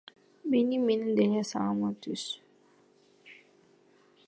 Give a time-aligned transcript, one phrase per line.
[0.53, 2.25] Мени менен деле саламы түз.